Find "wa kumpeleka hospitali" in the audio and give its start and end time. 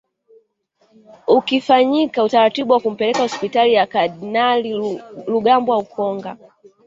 2.73-3.73